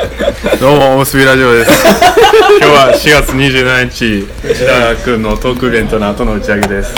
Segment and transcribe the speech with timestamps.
[0.60, 1.70] どうもおむすびラジオです。
[2.60, 6.94] 今日は4月27日内田君のトークイベントの後の打ち上げです。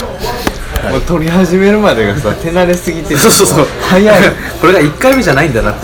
[0.90, 3.66] もう撮り始めるまでがさ手慣れすぎて そうそうそう。
[3.88, 4.18] 早い。
[4.60, 5.74] これが1回目じゃないんだな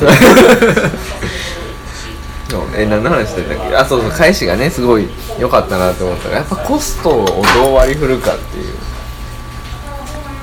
[2.76, 3.76] え何の話してたっけ？
[3.76, 5.06] あそうそう返しがねすごい
[5.38, 8.74] 良かったなと思ったらやっぱコストをどう割り振るかっていう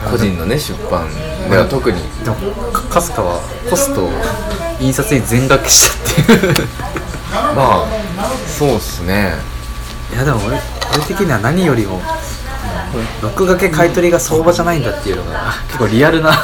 [0.10, 1.08] 個人のね出版
[1.50, 1.68] では。
[1.70, 2.36] 特にでも
[2.72, 3.40] かかすかは
[3.70, 4.10] コストを
[4.80, 6.68] 印刷に全額したっていう
[7.56, 7.88] まあ
[8.48, 9.34] そうっすね。
[10.14, 10.58] いやでも俺
[10.94, 12.02] 俺的には何よりも
[13.22, 16.32] 録掛け買い取りが相場じゃないんだっていうのが結構リアルな。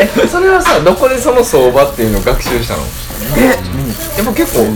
[0.00, 2.82] えそれはさどこでその相場っていうのを学習したの？
[3.36, 3.44] え？
[3.46, 3.52] や
[4.22, 4.66] っぱ結構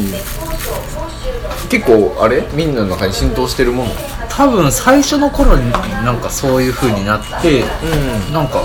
[1.69, 2.43] 結構あれ？
[2.53, 3.91] みんなの中に浸透してるもの？
[4.29, 7.65] 多分最初の頃になんかそういう風になって、
[8.33, 8.63] なんか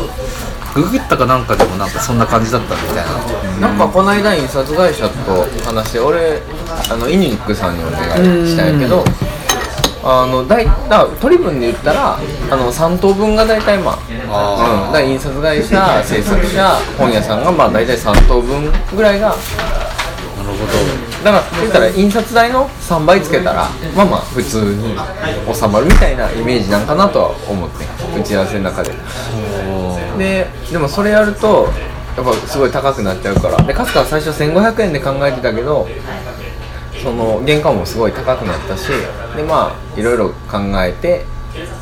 [0.73, 3.39] ググったかなんかでもなんかそんな感じだったみたいな。
[3.59, 6.41] なんかこの間印刷会社と話して俺
[6.89, 9.03] あのイニックさんにお願いしたんやけど
[10.01, 12.19] あのだいだ取り分で言ったらあ
[12.55, 13.99] の3等分が大体ま
[14.31, 24.95] あうん、だから印刷会社制作者本屋さんがまあ大体3等分ぐらいがなるほだから言ったら印刷代の3倍つけたらまあまあ普通に
[25.53, 27.85] 収まるみたいなイメージなんかなとは思って
[28.17, 28.91] 打ち合わせの中で。
[30.17, 31.67] ででもそれやると
[32.17, 33.57] やっぱすごい高くなっちゃうから。
[33.63, 35.87] でかつては最初1500円で考えてたけど
[37.01, 38.87] その原価もすごい高くなったし
[39.35, 41.25] でまあいろいろ考えて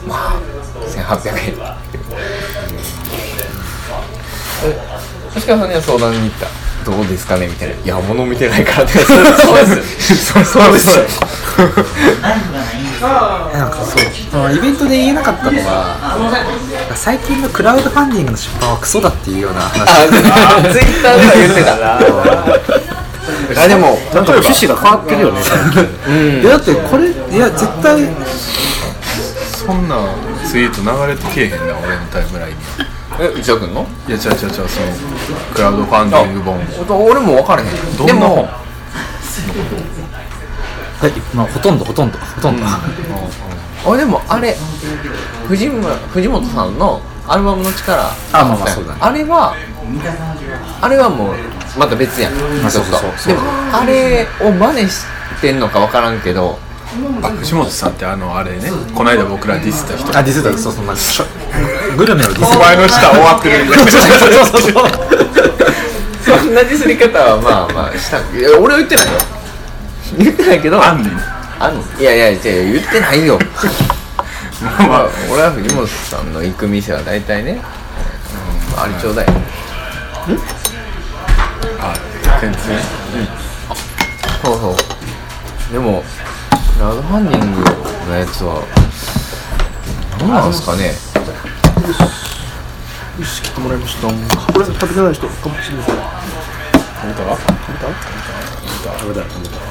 [0.07, 0.41] まあ
[0.87, 1.37] 1800円っ
[1.91, 2.03] ていう。
[4.65, 4.77] え
[5.35, 6.66] 吉川さんには相談に行った？
[6.87, 10.15] どうですかねみたいな「いや物見てないから」ってそうそうです。
[10.33, 10.71] そうそう。
[10.71, 10.87] です
[13.53, 13.99] なんかそ
[14.47, 14.55] う。
[14.55, 15.97] イベントで言えなかったのが
[16.95, 19.89] 最近のクラウドファンディングの出版はクソだっていうような話。
[19.91, 21.75] あツイッターでは言ってた。
[21.75, 21.99] な
[23.63, 25.41] あでもなんか趣旨が変わってるよね。
[26.41, 28.07] いやだってこれいや絶対
[29.67, 29.97] そんな
[30.49, 32.61] ツイート流れてけえへんな俺のタイムラインに
[33.19, 33.85] え内田君の？
[34.07, 34.67] いや違う違う違うその
[35.53, 36.59] クラウドファンディング本。
[37.05, 37.69] 俺も分からへん。
[37.97, 38.35] どんなでも
[40.99, 42.65] はいまあほとんどほとんどほとんど、
[43.85, 44.55] 俺でもあれ
[45.47, 48.09] 藤村藤本さんのアルバムの力。
[48.33, 48.99] あまあまあそうだね。
[49.01, 49.55] あれは
[50.81, 51.35] あれはもう
[51.77, 52.33] また別やん、
[52.65, 53.35] あそうそうそう。
[53.35, 55.05] でもあれを真似し
[55.41, 56.57] てんのか分からんけど。
[57.21, 58.71] あ藤本さんってあのあれね。
[58.95, 60.17] この間僕らディスった人。
[60.17, 60.95] あディスったそうそうまあ
[61.95, 63.65] グルメのディスお前の下終わってる。
[63.65, 63.83] んでそ
[66.43, 68.19] んなディスり方はまあまあした。
[68.35, 69.11] いや俺は言ってないよ。
[70.17, 70.83] 言ってないけど。
[70.83, 71.11] あんねん
[71.59, 71.83] あんの？
[71.99, 73.39] いやいや言ってないよ。
[74.61, 77.61] まあ俺は藤本さんの行く店は大体ね、
[78.75, 79.25] うん、あれちょうだい。
[81.79, 81.93] あ
[82.41, 82.61] 全然。
[84.43, 84.75] そうそう。
[85.73, 86.03] でも
[86.75, 87.61] クラウドファンディング
[88.09, 88.61] のやつは
[90.19, 90.93] 何なんですかね？
[91.87, 94.07] よし切ってもらいました
[94.53, 99.67] これ食べてない人かもしれない食べたわ食べた食べた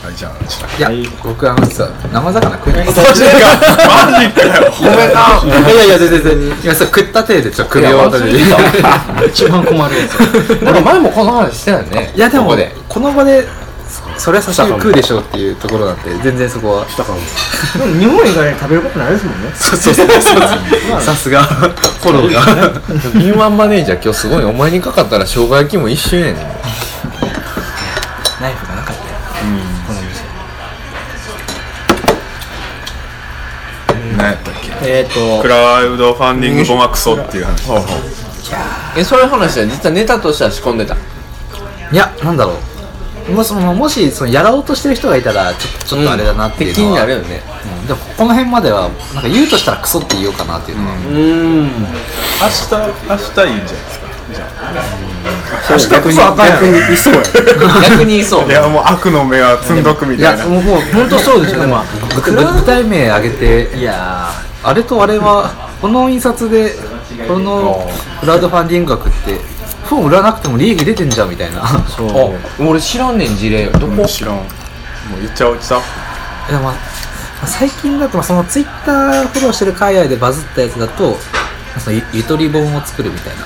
[0.00, 3.28] はいじゃあちょっいや僕あのさ生魚食いながらとマジか。
[3.28, 6.58] よごめんないやいや全然全然。
[6.62, 8.08] いやさ食った手でちょっと首を
[9.26, 10.18] 一番困るやつ。
[10.64, 12.12] なんか前もこの話してたよね。
[12.16, 12.56] やでも
[12.88, 13.46] この場で
[14.20, 16.86] そそれはさすがに食うでしょうっていうところなんて全然そこは。
[16.88, 17.18] したかも。
[17.18, 17.24] で
[17.86, 19.50] も日本以外で食べることないですもんね。
[19.54, 20.12] そうそうそうそ
[20.98, 21.42] うさすが。
[21.42, 22.42] フォローが。
[23.14, 26.34] 敏腕マネージャー今日すごいお前にかかったら生姜焼きも一瞬やねん。
[26.36, 26.42] ナ
[28.50, 29.08] イフがなかったよ
[29.88, 30.22] この店。
[34.16, 35.40] 何やったっけえっと。
[35.42, 37.70] クラウドファンディング本はクソっていう話。
[38.96, 40.94] えそういう話は実はネタとしては仕込んでた。
[40.94, 40.98] い
[41.96, 42.56] やなんだろう
[43.30, 47.42] もしそのもしそのやろうとしてる人がいたらちょっとちょっとあれだなっていう気のは、になるよね。
[47.82, 47.86] うん。
[47.86, 51.64] でもこの辺まではなんか言うとしたらクソって言おうかなっていうのは、うーん。
[51.64, 51.74] 明日
[53.08, 54.10] 明日いいんじゃないですか？
[54.32, 54.46] じゃ
[55.70, 56.66] 明日こそあかんやろ。
[56.92, 57.20] いそうや。
[57.90, 58.44] 逆にそう。
[58.46, 60.44] あいやもう悪の目は積んどくみいたいな。
[60.44, 61.60] やもうもう本当そうですよ。
[61.62, 61.84] ねまあ
[62.20, 63.76] 具具体名挙げて。
[63.76, 64.30] いや
[64.62, 65.50] あれとあれは
[65.80, 66.74] この印刷で
[67.26, 67.90] この
[68.20, 69.38] クラウドファンディング額って
[69.90, 71.86] 本売らなくても利益出てんじゃんみたいなあ
[72.58, 73.66] 俺知らんねん事例。
[73.66, 74.06] どこ？
[74.06, 74.36] 知らん。
[74.36, 75.80] もう言っちゃおうさ
[76.48, 76.78] いやまあま
[77.42, 81.16] あ最近だとまあそのツイッターフォローしてる海外でバズったやつだと
[81.78, 83.42] そのゆゆとり本を作るみたいな。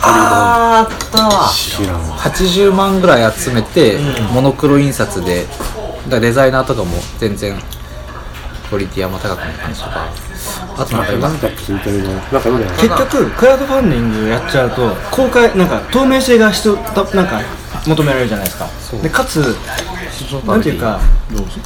[0.00, 1.50] あーあったわ。
[1.52, 2.16] 知らんわ。
[2.16, 3.98] 80万ぐらい集めて、
[4.32, 5.58] モノクロ印刷でだか
[6.08, 7.60] らデザイナーとかも全然
[8.70, 10.08] クオリティあんま高くない感じとか
[10.76, 12.40] あとなんか今なんだっけ聞いてるのなんか？
[12.40, 16.82] 読んでない結局クラウドファンディングやっちゃうと公開なんか透明性が必要だ
[17.14, 17.40] なんか
[17.86, 18.68] 求められるじゃないですか。
[19.02, 19.56] でかつ
[20.46, 21.00] なんていうか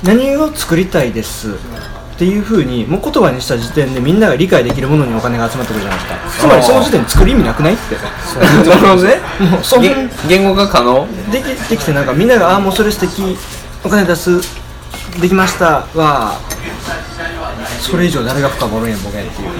[0.02, 6.40] 何を作りたいですっていうふうにもう言葉にした時点でみんなが理解できるものにお金が集まってくるじゃないですか。
[6.40, 7.94] つまりその時点で作る意味なくないって。
[8.66, 9.20] なるほどね。
[9.50, 11.06] もうそん言言語が可能？
[11.30, 13.36] できできてなんかみんなが「ああもうそれ素敵。
[13.84, 14.40] お金出す。
[15.20, 16.38] できました」は
[17.80, 19.50] それ以上誰が深掘るんやボケっていう。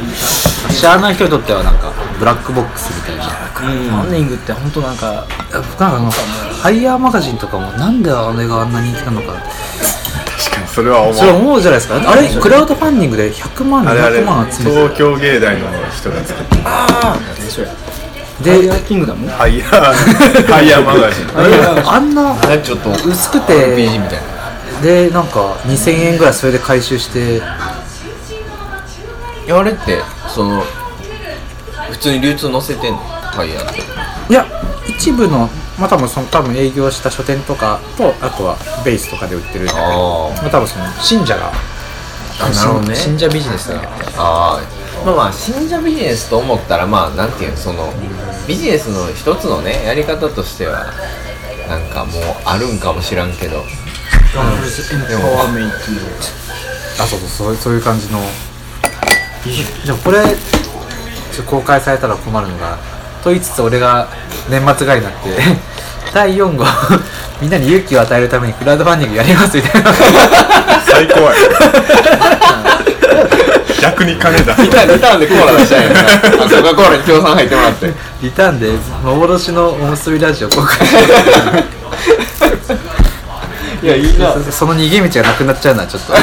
[0.73, 3.25] 知らない人にとってはなんかブラックボックスみたいな。
[3.25, 6.11] ファンディングって本当なんか僕なんかあの
[6.63, 11.15] ハイヤーマガジンとかもなんであれがあんな人気なのか確かにそれは思う。
[11.15, 12.11] それ思うじゃないですか。
[12.11, 17.17] あれクラウドファンディングで100万あれあれ200万集めて東京芸大の人が作った。
[18.43, 19.71] でキングダムハイヤー
[20.53, 21.89] ハイヤーマガジン。
[21.89, 24.81] あんなちょっと薄く RPG てみたいな。
[24.83, 27.41] でなんか2000円ぐらいそれで回収して
[29.53, 30.63] あれってその
[31.91, 33.01] 普通に流通載せてんの？
[33.33, 33.81] タイヤって。
[34.29, 34.47] いや
[34.89, 35.49] 一部の
[35.79, 41.53] まあ多分その多分営業した書店とかとあとはベースとかで売ってるんだけどあまあ多分その信者が
[42.41, 42.95] あなるほどね。
[42.95, 43.83] 信者ビジネスが
[44.17, 44.63] ああ
[45.05, 47.93] まあまあ信者ビジネスと思ったらまあなんていうのその
[48.49, 50.87] ビジネスの一つのねやり方としては
[51.69, 52.15] なんかもう
[52.45, 53.65] あるんかもしらんけど。
[54.33, 54.43] で
[55.17, 55.23] も
[56.99, 58.21] あそうそうそうそういう感じの
[59.85, 60.19] じゃあこれ
[61.47, 62.79] 公開されたら困るのが
[63.23, 64.09] と言いつつ俺が
[64.49, 65.19] 年末ぐらいになって
[66.15, 66.65] 第4号
[67.43, 69.93] みんなに勇気を与えるためにクラウドファンディングやりますみたいな。
[70.87, 71.35] 最高や。
[73.83, 76.01] 逆に金だリターンリターンでコーラ出したいんやな。
[76.01, 77.93] あコカ・コーラに協賛入ってもらって。
[78.23, 78.71] リターンで
[79.05, 80.89] 幻のおむすびラジオ公開
[83.83, 84.35] いやいいな。
[84.51, 86.15] その逃げ道がなくなっちゃうのはちょっと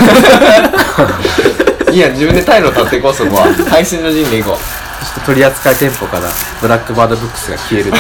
[1.94, 4.56] いや自分で退路立っていこうそこは配信の陣でいこう。
[4.56, 6.30] ちょっと取り扱い店舗から
[6.62, 7.98] ブラックバードブックスが消えるク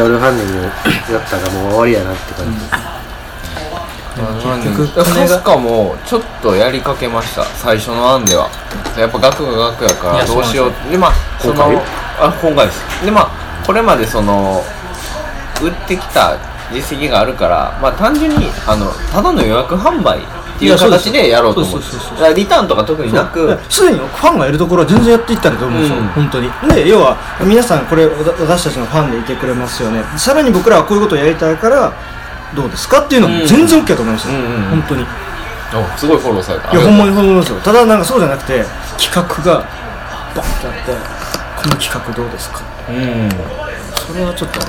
[0.00, 0.62] ラウドファンディング
[1.12, 2.58] だったらもう終わりやなって感じ、
[4.92, 7.44] カスカもちょっとやりかけました。
[7.44, 8.50] 最初の案では。
[8.98, 10.72] やっぱ額が額やからどうしよう。
[10.90, 11.80] でまあその
[12.18, 13.04] あ今回です。
[13.04, 13.30] でまあ
[13.64, 14.64] これまでその
[15.62, 16.36] 売ってきた
[16.72, 20.22] 実績があるからまあ単純にあのただの予約販売っ
[20.58, 26.06] ていう形でやろうと思ってそうリターンとか特になくすでにファンがいるところは全然やっていったらと思うんですよ、うん。
[26.08, 26.50] 本当に。
[26.74, 30.02] で要は皆さんこれ私たちのファンでいてくれますよね。
[30.16, 31.92] さらに僕らはこういうことをやりたいから
[32.54, 34.62] どうですかっていうのも全然 OK だと思いますよ、うんうんうん。
[34.70, 35.06] 本当に。
[35.98, 36.76] すごいフォローされた。
[36.76, 38.64] やほんまにほんまにですよただなんかそうじゃなくて
[38.96, 39.66] 企画が
[40.36, 40.92] バンってあって
[41.60, 42.62] この企画どうですか？
[42.88, 43.28] うん。
[44.06, 44.60] それはちょっと、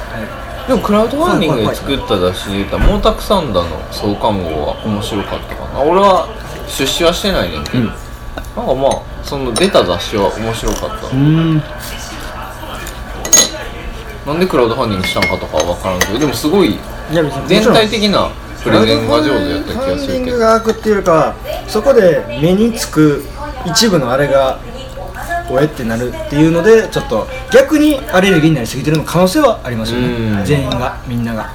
[0.67, 5.81] でもクラウドファンディングで作った雑誌で言ったら毛沢サンダーの創刊号は面白かったかな。
[5.81, 6.27] 俺は
[6.67, 11.61] 出資はしてないねんけど、なんかまあその出た雑誌は面白かった、うん。
[14.25, 16.79] なんでクラウドファンディングしたのかとかは分からんけどでもすごい
[17.47, 18.31] 全体的な
[18.63, 21.35] プレゼンが上手やった気がすファンディンるけどグが開くっていうよりかは
[21.67, 23.23] そこで目につく
[23.67, 24.59] 一部のあれが
[25.49, 30.35] おえってなるっていうのでちょっと逆にアレルギーになりすぎてるの可能性はありますようん。
[30.37, 31.51] ね全員がみんなが。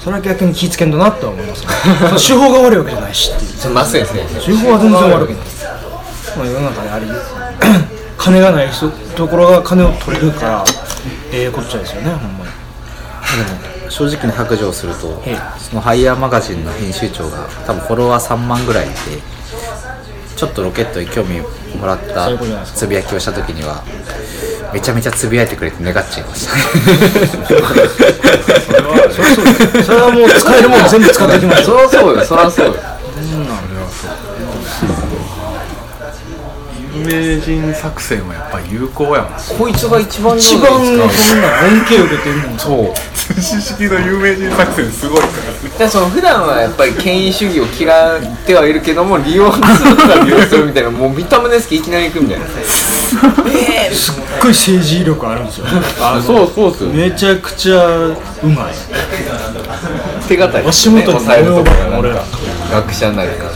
[0.00, 1.62] それは逆に気ぃつけんとなとは思います。
[1.62, 1.68] ね
[2.18, 3.50] 手法が悪いわけじゃないしっていう。
[3.50, 5.38] すいません先生手法は全然悪くない、
[6.36, 7.06] まあ、世の中であり
[8.18, 10.64] 金がない人ところが金を取れるから
[11.32, 12.44] ええこっちゃですよねほんまに。
[12.44, 15.38] でも正直に白状するとええ。
[15.58, 18.94] そのハイヤーマガジンの編集長が多分フォロワー3万ぐらいいて
[20.42, 22.28] ちょっとロケットに興味もらった
[22.64, 23.84] つぶやきをした時には
[24.74, 26.54] めちゃめちゃつぶやいてくれて願っちゃいました。
[29.84, 32.74] それはもう使えるもの全部使っていきましそりゃそうよそりゃそうよ。
[36.92, 39.32] 有名人作戦はやっぱ有効やもん。
[39.56, 52.46] こいつが一番一上番そんな恩恵を受けてるのにそう通信式の有名人作戦すごいからでその普段はやっぱり権威主義を嫌ってはいるけども利用するから利用するみたいなもう見た目ですけどいきなり行くみたいな。
[52.46, 55.66] すっごい政治力あるんですよ。
[56.00, 58.74] あそうそうっすよめちゃくちゃうまい
[60.26, 62.24] 手堅い足元に抑えるところが俺ら。
[62.72, 63.52] 学者なりなんなり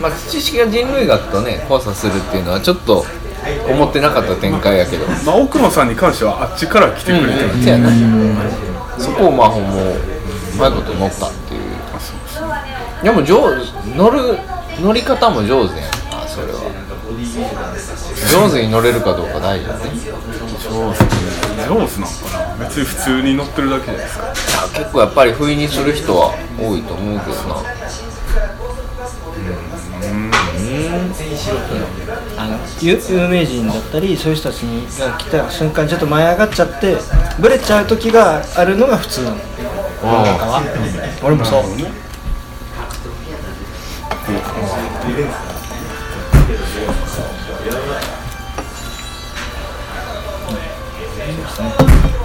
[0.00, 3.06] まあ知識が人類学とね交差するっていうのはちょっと
[3.68, 5.06] 思ってなかった展開やけど。
[5.24, 7.90] まあ奥野さんに関してはあっちから来てくれてる、そうやな
[8.98, 11.62] そこをまあもううまいこと乗ったっていう。
[13.02, 14.38] でも上手乗る
[14.80, 16.60] 乗り方も上手やんあそれは。
[18.30, 19.90] 上手に乗れるかどうか大事だね。
[20.62, 22.64] 上手上手なのかな。
[22.64, 24.32] 別に普通に乗ってるだけじゃないですか
[24.78, 27.56] 結構やっぱり不意にする人は多いと思うけどな。
[28.06, 28.11] うん
[32.36, 36.96] あの有有名人だったりそういう人たちが来た瞬間にちょっと舞い上がっちゃって
[37.40, 39.36] ブレちゃう時があるのが普通なの。
[41.22, 41.62] 俺もそう。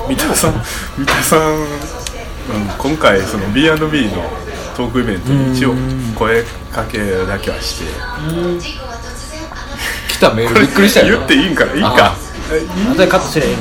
[0.07, 0.53] 三田さん
[0.97, 1.67] 三田さん、うん、
[2.77, 4.46] 今回その B&B の
[4.77, 5.73] トークイベントに一応
[6.15, 7.85] 声かけだけはして。
[10.13, 11.17] 来たメールびっくりしたよ。
[11.17, 11.73] 言っていいんかな？
[11.73, 12.13] いいか。
[12.89, 13.57] あとでカットすればいい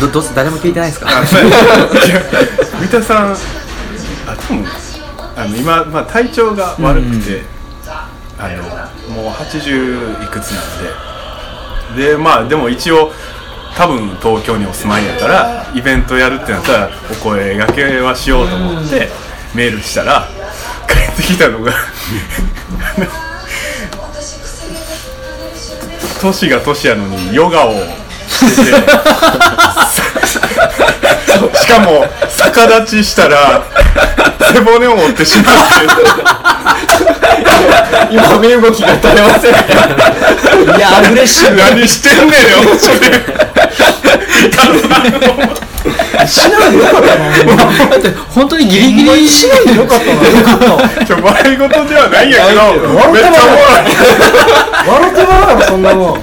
[0.00, 1.08] どどうせ誰も聞いてないですか？
[2.80, 3.36] 三田さんあ
[4.36, 4.64] 多分
[5.36, 7.42] あの今、まあ、体調が悪くて、
[8.38, 8.62] あの
[9.14, 12.10] もう80いくつなんで。
[12.10, 13.12] でまあでも一応
[13.76, 19.10] 多分東京にお住まいやからイベントやるってなったらお声がけはしようと思って
[19.54, 20.41] メールしたら帰
[21.10, 21.72] ってきたのが。
[26.20, 27.72] 年が年やのにヨガを。
[28.28, 28.80] してて
[31.58, 32.06] しかも
[32.36, 33.64] 逆立ちしたら
[34.52, 35.52] 背骨を折ってしまって。
[38.10, 39.52] 今身動きが絶えません。
[40.76, 41.56] いやアグレッシブ。
[41.56, 42.96] 何してんねんよそれ
[47.16, 49.66] だって本当にギリギリしない。
[49.66, 50.58] でよかったなよかっ
[50.98, 51.56] たちょ笑い。
[51.56, 52.28] 事ではない。
[52.28, 52.62] んやけど
[53.12, 53.30] めっちゃ
[54.86, 56.20] 笑ってもらうからそんなもん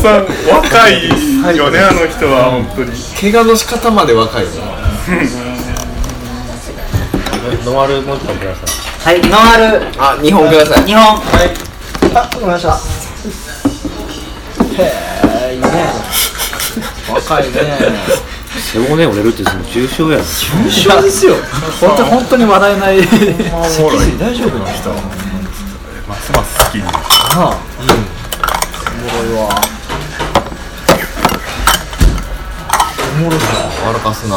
[0.00, 1.08] さん若い。
[1.56, 4.44] よねあの人は本当に怪我の仕方まで若い。
[4.44, 4.50] よ
[7.64, 8.60] ノンアルもう一本くださ
[9.10, 9.20] はい。
[9.22, 10.84] ノンアルあ日本ください。
[10.86, 11.50] 日本はい。
[12.14, 12.78] あわかりました
[14.80, 14.92] へ
[15.50, 15.56] えい。
[15.56, 15.60] い。
[15.60, 15.66] ね
[17.12, 17.42] 若い。
[17.44, 20.24] ねい背骨折れるってその重症やん優
[20.66, 21.34] 勝ですよ。
[21.80, 22.96] 本当本当に笑えない。
[22.98, 23.06] 大
[24.34, 24.90] 丈夫なの人？
[26.08, 27.00] ますます好きになるあ
[27.50, 29.48] あうんおもろいわ
[33.14, 33.44] おもろいな。
[33.86, 34.36] 笑かすな。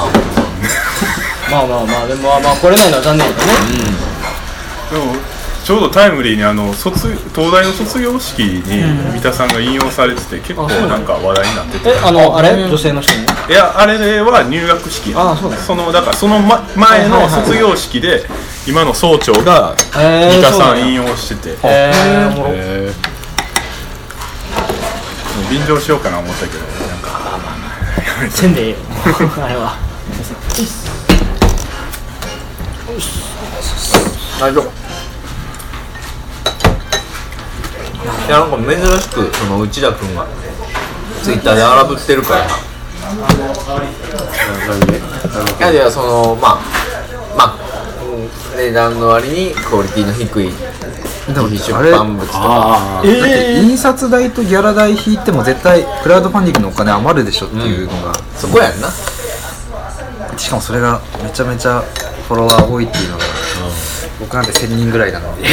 [1.52, 3.52] まあまあまあでもまあまあこれないのは残念だね。
[4.92, 5.16] でも
[5.66, 8.62] ちょうどタイムリーにあの卒東大の卒業式に
[9.14, 11.90] 三田さんが引用されてて結構なんか話題になってて。
[11.90, 12.50] えあのあれ？
[12.54, 13.24] 女性の人に？
[13.24, 15.10] いやあれは入学式。
[15.10, 15.58] やあそうだ。
[15.58, 18.28] そのだからその、ま、前の卒業式で
[18.68, 21.50] 今の総長がへ三田さんん引用してて。
[21.50, 21.92] へえ
[22.36, 22.52] おもろ。
[22.54, 22.94] へー
[25.50, 27.10] 便乗しようかな思ったけどなんか
[28.30, 28.78] せんでええよ
[29.44, 29.78] あれは。
[34.40, 34.85] 大丈夫
[38.06, 40.28] いやなんか珍しくその内田君が
[41.24, 42.46] ツイッターで荒ぶってるから。
[45.60, 46.60] いやいやそのまあ
[47.38, 47.56] まあ
[48.58, 50.52] 値段の割にクオリティの低い
[51.34, 58.90] でも出あれ版物とかだって印刷代とギャラ代引いても絶対クラウドファンディングのお金余るでしょっていうのが、そこやんな
[60.38, 61.82] しかもそれがめちゃめちゃ
[62.28, 63.24] フォロワー多いっていうのが、
[64.20, 65.44] 僕なんて1000人ぐらいなので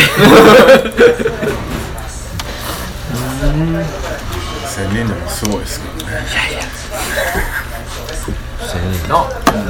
[3.62, 5.80] 1000人でもすごいです。
[5.80, 6.12] けどね
[8.62, 9.24] 1000人な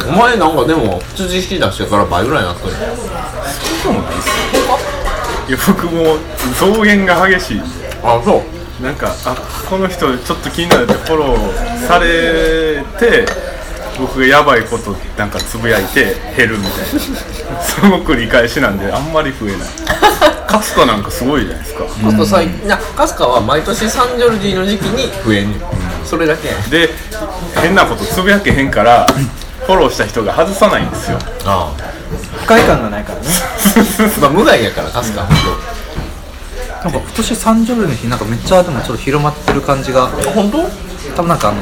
[0.08, 2.76] お前なんかでも辻引き出してから倍ぐらいになったんや
[3.82, 4.78] そうなんですよ
[5.48, 6.16] いや僕も
[6.76, 7.60] 増減が激しい
[8.02, 8.42] あそ
[8.80, 9.36] うなんかあ
[9.68, 13.26] この人ちょっと気になるってフォローされて
[13.98, 16.82] 僕がやばいことなんかつぶやいて減るみたい
[17.54, 19.58] なその繰り返しなんであんまり増えない
[20.52, 21.84] カスカなんかすごいじゃないですか。
[21.84, 25.60] カスカ最近いやカスカは毎年サンジョルディの時期に増えんねん。
[26.04, 26.90] それだけで
[27.62, 31.18] 変なことつぶやけへんからフォローした人が外さないんですよ。
[31.46, 31.74] あ
[32.36, 33.26] 不快感がないからね。
[33.26, 35.36] あ まあ無害やからカスカほん。
[36.84, 40.08] なんか今年サンジョルの日なんかめっちゃでもちょっと広まってる感じが。
[40.08, 40.58] と本当？
[41.16, 41.58] 多分なんかあの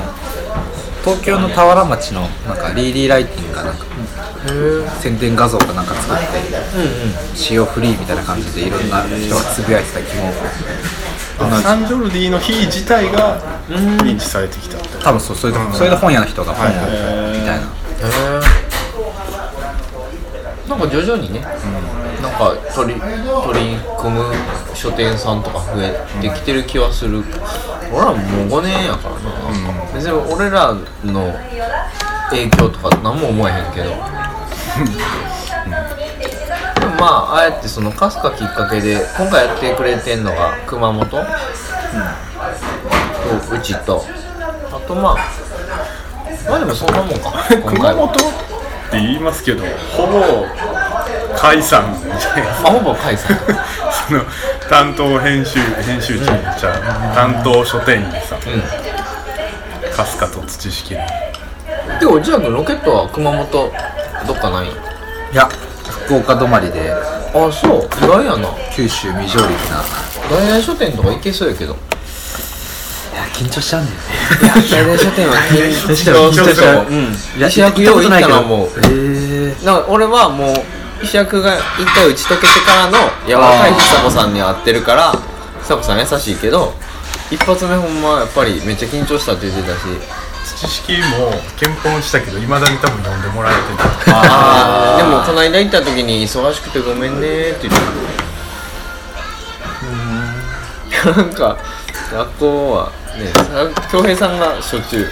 [1.05, 3.85] 東京の田原町のなんかリーリーライティングがなんか
[5.01, 6.25] 宣伝画像かなんか作って
[7.35, 10.33] 使用フリーみたいな感じでいろんな人がつぶやいてた気も。
[11.63, 14.77] サンジョルディの日自体が認知されてきた。
[14.77, 17.67] って多分そうそれでそれで本屋の人が本をみたいな。
[20.69, 21.45] なんか徐々にね、
[22.23, 23.11] なんか取り取
[23.61, 24.25] り組む
[24.75, 27.25] 書店さんとか増えてきてる気はする、
[27.93, 30.75] 俺らもう5年やからな、別に俺ら
[31.05, 31.33] の
[32.31, 33.95] 影響とか何も思えへんけど、で
[36.87, 41.17] もまあああやってそのかすかきっかけで今回やってくれてんのが熊本、と
[43.55, 44.05] うちと。
[44.73, 45.17] あとまあ
[46.49, 47.33] まあでもそんなもんか。
[47.67, 48.13] 熊本っ
[48.91, 49.65] て言いますけど
[49.97, 50.21] ほぼ
[51.37, 53.65] 甲斐さんじゃないですまあほぼ甲斐さんか
[54.09, 54.25] その
[54.69, 56.75] 担当編集編集長じゃ
[57.13, 58.55] あ担当書店員でさ、春
[59.93, 61.01] 日と土式の。
[61.99, 63.73] でもじゃあロケットは熊本
[64.27, 64.69] どっかない？
[64.69, 64.73] い
[65.35, 65.49] や
[66.07, 66.93] 福岡止まりで。
[66.93, 67.89] あそう。
[68.05, 68.49] 意外やな。
[68.75, 69.83] 九州未上陸な。
[70.31, 71.75] 大々書店とか行けそうやけど。
[71.75, 71.77] い
[73.17, 74.05] や緊張しちゃうんだよね。
[74.71, 76.85] 大々書店は緊張しちゃう。
[76.87, 76.89] う。
[76.89, 77.13] うん。
[77.13, 77.15] ん
[77.47, 78.69] 石役よう行ったのはもう。
[78.91, 80.55] ええだから俺はもう
[81.03, 85.13] 石役が一回打ち解けてからの柔らかい久子さんに会ってるから
[85.63, 86.75] 久子さん優しいけど
[87.31, 89.81] 一発目ほんまやっぱりめっちゃ緊張したって言ってたし。
[90.61, 94.17] 土式も検本したけどいまだに多分読んでもらえてない。
[94.19, 97.81] あでもこの間行った時に忙しくてごめんねって言って
[101.03, 101.13] た。
[101.13, 101.57] なんか
[102.13, 103.33] 学校はね
[103.91, 105.11] 恭平さんがしょっちゅう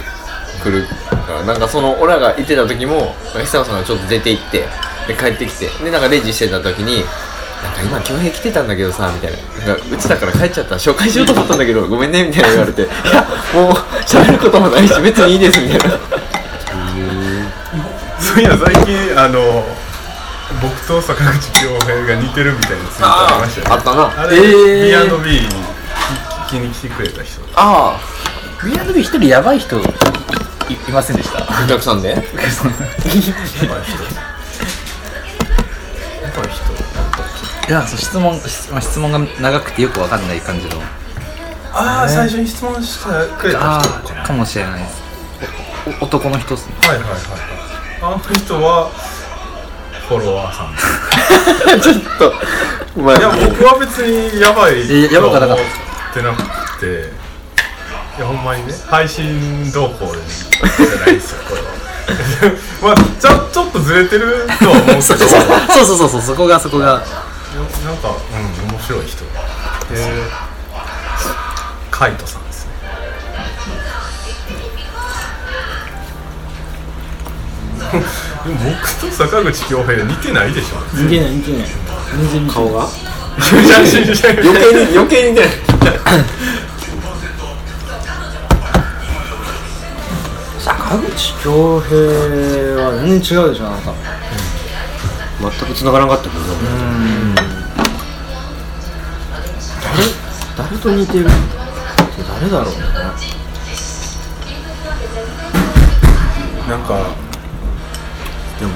[0.62, 0.87] 来る
[1.26, 4.66] からなんかその俺らが行ってた時も久子さんがちょっと出て行って
[5.09, 7.03] で帰ってきてでなんかレジしてた時に
[7.65, 9.38] なんか今恭平来てたんだけどさみたいな。
[9.67, 12.83] なんかうちだから帰っちゃった紹介しようと思ったんだけどごめんねみたいな言われて。
[12.83, 13.73] いやもう
[14.07, 15.99] 喋ることもないし別にいいですみたいな。
[18.21, 19.65] そういや最近あの
[20.62, 23.73] 僕と坂口恭平が似てるみたいなツイートありましたよね。
[23.75, 24.23] あったな。
[24.23, 24.47] あれ、B&B
[25.41, 25.49] に
[26.47, 27.41] 聞きに来てくれた人。
[27.55, 28.00] あ
[28.62, 29.85] B&B 一人やばい人いい
[30.93, 31.38] ませんでした？
[31.41, 32.11] あお客さんで？
[32.11, 32.43] やばい人
[33.65, 34.27] や
[37.68, 40.80] いやそう質問質まあ質問が長くてよくわかんない感じの。
[41.75, 44.18] ああ最初に質問してくれたあ人。
[44.18, 45.02] あかもしれないです。
[46.00, 46.75] お男の人っすね。
[46.80, 47.20] はいはいはいはい。
[48.00, 48.88] あの人は
[50.08, 50.75] フォロワーさん。
[51.80, 52.32] ちょっと
[52.98, 55.58] いや僕は別にやばいえやばくはなかっ
[56.14, 56.87] てなくて。
[58.16, 58.72] いやほんまにね。
[58.88, 61.68] 配信動向でじゃないですよこれは。
[62.82, 65.00] まあちょちょっとずれてるとは思うけど。
[65.04, 65.18] そう
[65.84, 67.02] そうそうそうそこがそこが
[67.85, 69.25] なんかうん面白い人。
[69.25, 69.31] で
[71.91, 72.73] カイトさんですね。
[78.45, 80.77] で も僕と坂口恭平似てないでしょ。
[80.97, 81.68] 似てない似てない。
[82.31, 82.88] 全然顔が。
[83.38, 85.42] 余計に余計にね
[90.59, 91.97] 坂口恭平
[92.83, 93.81] は全然違うでしょなん。
[93.83, 93.92] か
[95.40, 96.44] 全く繋がらなかったけど。
[96.44, 96.88] 誰誰
[100.88, 101.27] と似てる
[102.40, 102.81] 誰だろうね
[106.68, 107.14] なんか
[108.59, 108.72] でも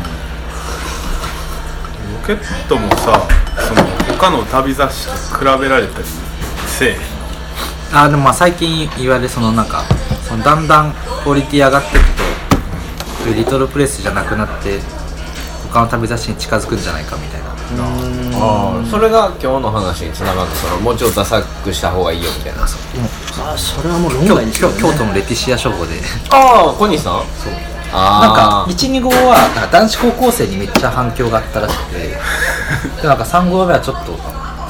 [2.21, 3.27] ロケットもさ
[3.67, 3.83] その
[4.19, 6.05] 他の旅雑誌と比べられたり
[6.67, 6.99] せえへん
[7.95, 9.83] あーでもまあ最近言われるそのなんか
[10.29, 10.93] そのだんだん
[11.25, 12.07] クオリティ上がっていく
[13.33, 14.81] とリトルプレスじゃなくなって
[15.73, 22.65] 他の旅雑誌に近づくんじゃないかみたいなああそれが今日の話に繋がったそのもうちょっとダサくした方がいいよみたいな。
[22.65, 22.67] あ
[23.57, 24.75] それはもう論京外ですよね。
[24.81, 25.95] 京京都のレティシア書房で。
[26.31, 27.15] ああ小西さん？
[27.39, 27.53] そう。
[27.53, 32.17] なんかあー12号はなんか男子高校生にめっちゃ反響があったらしくて。
[33.03, 34.13] でなんか3号目はちょっと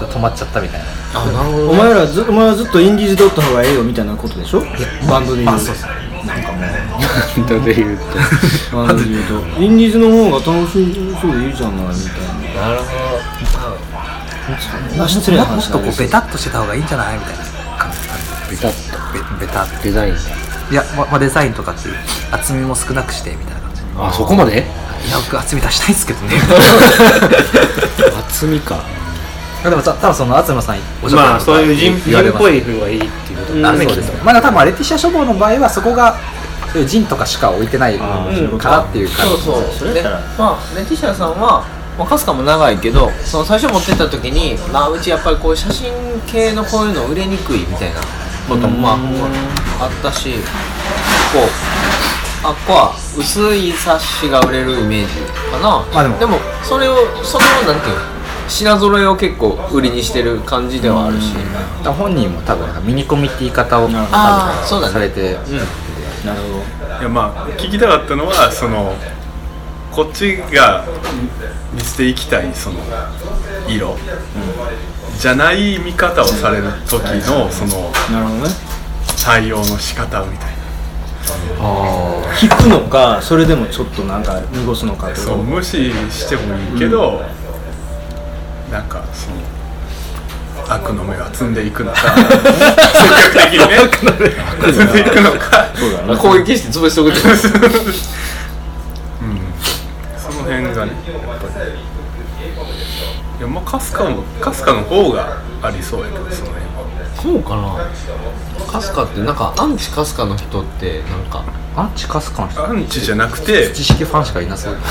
[0.06, 0.86] 止まっちゃったみたいな。
[1.20, 4.62] あなるほどお前らずお前はずっとインディーズでおった方がええよみたいなことでしょ？
[5.08, 5.56] バンドで言う。
[5.56, 5.90] あそうそう
[8.72, 9.60] バンドで言うと。
[9.60, 12.22] インディーズの方が楽しそうでいいじゃないみたい
[12.56, 12.68] な。
[12.68, 13.61] なるほ
[14.58, 17.44] そんな失礼なもっ話とこうベタっとしてた方がいいんじゃないみたいな
[17.78, 17.98] 感じ
[18.50, 18.78] ベタっと
[19.40, 21.94] ベベタデザインいや、ままあ、デザインとかっていう
[22.32, 23.82] 厚みも少なくしてみたいな感じ。
[23.98, 24.58] あそこまで？
[25.06, 26.34] いや僕厚み出したいんですけどね。
[28.18, 28.78] 厚みか。
[29.62, 36.16] でもた多分その東さんおっしゃったまあそういう人人っぽい風がいいっていうことあそうですまあ多分レティシア書房の場合はそこが
[36.72, 38.04] そういうジンとかしか置いてないか
[38.68, 39.94] らっていう感じそうそう。
[39.94, 41.64] でまあレティシアさんは
[42.02, 45.92] まあ、かすかも長いけどその最初持ってった時に、まあ、うちやっぱりこういう写真
[46.26, 48.00] 系のこういうの売れにくいみたいな
[48.48, 50.38] こともまああったしこ
[51.38, 55.14] うあっこは薄い冊子が売れるイメージ
[55.52, 58.02] かな、まあでもそれをそのなんていうの
[58.48, 61.32] 品揃えを結構売りにしてる感じではあるし、
[61.84, 64.92] 本人も多分なんかミニコミって言い方をあーそうだね。
[64.92, 65.34] されて、
[66.26, 66.98] なるほど。
[67.00, 68.92] いやまあ聞きたかったのはその
[69.92, 70.86] こっちが
[71.74, 72.80] 見せていきたいその
[73.68, 73.96] 色、
[75.18, 78.54] じゃない見方をされる時のそのなるほどね。
[79.22, 80.62] 対応の仕方みたいな。
[82.42, 87.22] 引くのかそれでもちょっとなんか濁すのかそう無視してもいいけど、
[88.70, 89.36] なんかその
[90.74, 91.98] 悪の目は積んでいくのか。
[91.98, 92.28] 積
[93.08, 93.78] 極的にね。
[94.72, 95.66] 積んでいくのか。
[96.06, 97.20] まあ攻撃して潰しておくって
[100.68, 101.72] 辺がねやっぱり。
[103.38, 106.72] いやまあかすかもかすかの方がありそうやけどその辺は。
[107.22, 107.90] そうかな。
[108.72, 111.44] カスカってなんかアンチカスカの人ってなんか
[111.76, 114.76] アンチカスカの人アンチじゃなくて知識ファンしかいなそう。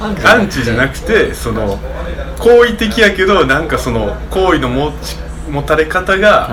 [0.00, 1.78] アンチじゃなくてその
[2.38, 5.16] 好意的やけどなんかその好意の持ち
[5.48, 6.48] 持たれ方が、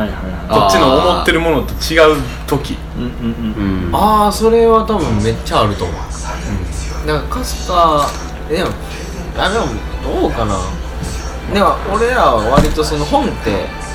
[0.50, 2.78] こっちの思ってるものと違う時。
[2.98, 8.10] うんうんうんああそれは多分めっちゃあると思う、なんかカスカ
[8.50, 8.70] でも
[9.38, 9.66] あでも
[10.22, 10.58] どうかな。
[11.54, 13.52] でも俺らは割とその本って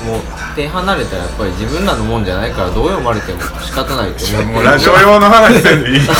[0.07, 0.21] もう
[0.55, 4.45] 手離れたらやっぱり自分らのもんじゃないからどう読まれても仕方ないと思う。
[4.53, 5.97] もうラジオ用の話せんでいい。
[5.97, 6.13] い や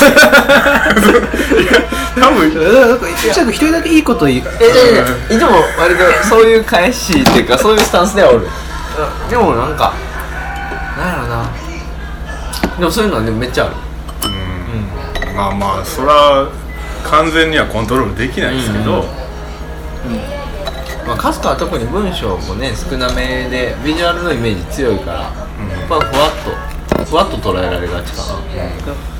[2.20, 2.54] 多分。
[2.54, 4.44] なんかちょっと一人だけいいこと言う。
[4.60, 8.40] えいつも割とそういう返しっていうかそういうスタンスではおる。
[8.40, 8.71] うん
[9.30, 9.94] でもなんか
[10.98, 11.50] なんやろな。
[12.78, 13.76] でもそういうのはねめっちゃある。
[15.36, 16.52] まあまあそれは
[17.04, 19.06] 完全にはコントロールできないですけど、
[21.08, 25.34] まあ、カスカは特に文章もね少なめでビジュアルのイメージ強いから、やっ
[25.88, 28.26] ぱふわっとふわっと捉えられがちかな、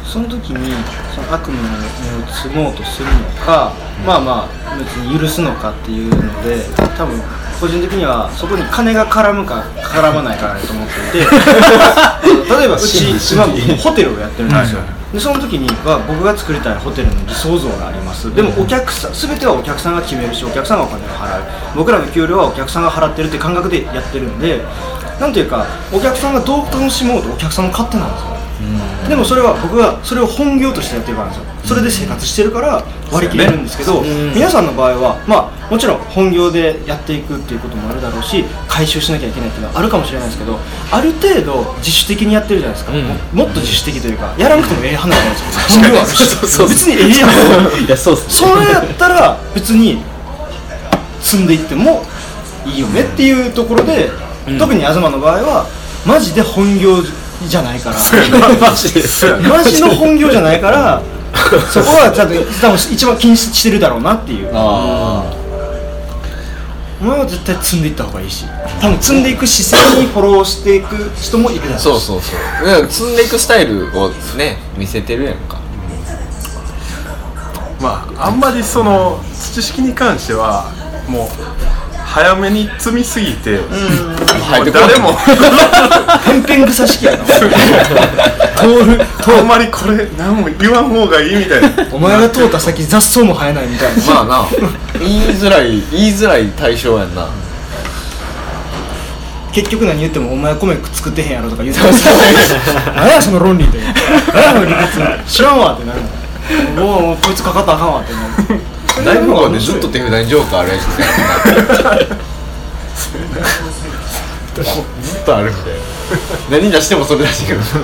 [0.06, 0.74] その時に
[1.16, 3.14] その悪夢の目を積もうとするの
[3.46, 3.74] か、
[4.06, 6.66] まあまあ別に許すのかっていうので
[6.98, 7.20] 多分
[7.62, 11.30] 個人的にはそこに金が絡むか絡まないかだと思っていて。
[12.58, 13.46] 例えばうち今
[13.78, 14.82] ホテルをやってるんですよ、
[15.14, 18.34] でその時には僕が作りたいホテルの理想像があります。
[18.34, 21.42] でもお客さん全てはお客さんが決めるしお客さんがお金を払う。
[21.76, 24.62] 僕らの給料はお客さんが払ってるって感覚でやってるんで
[25.20, 28.41] なんていうかお客さんがどう楽しもうとお客さんの勝手なんですよ
[29.10, 31.52] でもそれは僕はそれを本業としてやってるからなんですよ。
[31.66, 34.02] それで生活してるから割り切れるんですけど、
[34.34, 40.58] 皆さんの場合はまあもちろん本業でやっていくっていうこともあるだろうし回収しなきゃいけないっていうのはあるかもしれないですけど
[40.92, 42.92] ある程度自主的にやってるじゃないですか、
[43.34, 45.62] ももっと自主的というかやらなくてもええ話じゃないですか。
[45.74, 46.68] 本業は。
[46.70, 47.28] 別にええや
[47.82, 47.86] ん。
[47.86, 50.02] いやそうっすそれやったら別に
[51.22, 52.04] 積んでいっても
[52.66, 54.10] いいよねっていうところで、
[54.60, 55.66] 特に東の場合は
[56.06, 57.02] マジで本業
[57.48, 57.96] じゃないから。
[57.96, 58.88] マジ
[59.50, 61.02] マジの本業じゃないから
[61.72, 64.50] そこはちゃんと多分一番気にしてるだろうなっていう。
[64.54, 65.24] あ
[67.02, 68.46] お前は絶対積んでいった方がいいし。
[68.80, 71.82] 多分積んでいく姿勢にフォローしていく人もいるだろうし。
[71.82, 72.36] そうそうそ
[72.82, 72.88] う。
[72.88, 75.60] 積んでいくスタイルをね見せてるやんか。
[77.82, 80.72] まああんまりその知識に関しては
[81.08, 81.30] もう
[82.14, 85.14] 早めに積みすぎて、もう誰も。
[86.26, 89.02] ペンペン草式やな通る
[89.40, 91.96] あんまりこれ何も言わん方がいいみたいな。
[91.96, 94.04] お前が通った先雑草も生えないみたいな。
[94.04, 94.46] まあな。
[95.00, 97.30] 言いづらい言いづらい対象やんな。
[99.54, 102.06] 結局何言ってもお前米作ってへんやろとか言ってます
[102.96, 103.80] 何やその論理って。
[104.34, 104.74] 何やその理
[105.24, 105.34] 屈。
[105.38, 106.02] 知らんわってなる。
[106.76, 108.71] のもうもうこいつかかったらあかんわってなる
[109.06, 110.82] 大富豪でずっと手札にジョーカーあるやつ
[115.02, 115.80] ずっとあるみたいな
[116.60, 117.80] 何出してもそれ出してくるそ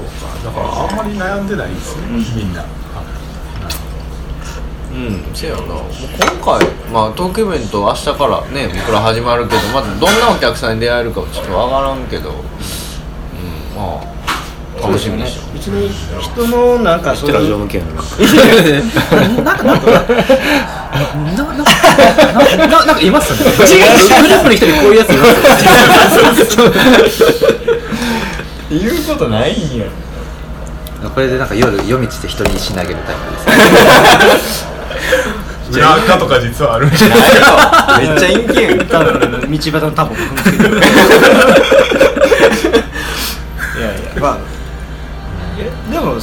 [0.00, 0.08] うか。
[0.44, 2.02] だからあんまり悩んでないですね、
[2.36, 2.54] みん。
[2.54, 2.64] な
[4.90, 5.62] うんせやな。
[5.62, 5.90] もう
[6.42, 12.30] 今回まあトークイベント明日からね僕ら始まるけどまずどんなお客さんに出会えるかちょっとわからんけど。
[12.30, 12.36] うん。
[13.76, 14.17] まあ。
[14.82, 15.42] 楽しみでしょ。
[15.54, 17.92] 別に人のなんかそうラジオいう向けやな
[19.42, 20.02] なんかなんかな
[21.36, 23.56] なななんかいますよね。
[23.56, 25.24] グループの人にこういうやついま
[26.34, 26.72] すよ。
[28.70, 29.86] 言うことないんや
[31.14, 33.30] これでなんか夜夜道で人に石投げるタイプ
[34.36, 34.66] です。
[35.70, 37.14] 裏垢とか実はあるんじゃな
[38.00, 40.10] い めっちゃ陰気やん多分道端のタバ